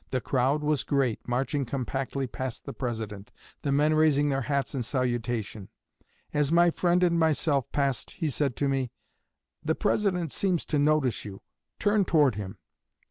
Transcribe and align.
The 0.09 0.19
crowd 0.19 0.63
was 0.63 0.83
great, 0.83 1.27
marching 1.27 1.63
compactly 1.63 2.25
past 2.25 2.65
the 2.65 2.73
President, 2.73 3.31
the 3.61 3.71
men 3.71 3.93
raising 3.93 4.29
their 4.29 4.41
hats 4.41 4.73
in 4.73 4.81
salutation. 4.81 5.69
As 6.33 6.51
my 6.51 6.71
friend 6.71 7.03
and 7.03 7.19
myself 7.19 7.71
passed 7.71 8.09
he 8.09 8.31
said 8.31 8.55
to 8.55 8.67
me, 8.67 8.89
'The 9.63 9.75
President 9.75 10.31
seems 10.31 10.65
to 10.65 10.79
notice 10.79 11.23
you 11.23 11.43
turn 11.77 12.05
toward 12.05 12.33
him.' 12.33 12.57